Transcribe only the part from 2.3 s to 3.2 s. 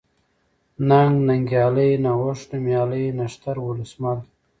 نوميالی،